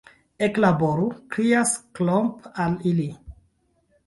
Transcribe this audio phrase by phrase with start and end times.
[0.45, 1.05] Eklaboru!
[1.35, 3.07] krias Klomp al ili.